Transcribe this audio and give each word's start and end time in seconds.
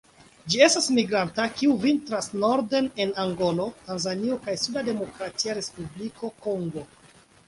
Ĝi 0.51 0.59
estas 0.67 0.85
migranta 0.99 1.43
kiu 1.57 1.73
vintras 1.83 2.29
norden 2.43 2.87
en 3.05 3.11
Angolo, 3.23 3.67
Tanzanio 3.89 4.39
kaj 4.47 4.55
suda 4.63 4.83
Demokratia 4.87 5.55
Respubliko 5.59 6.31
Kongo. 6.47 6.85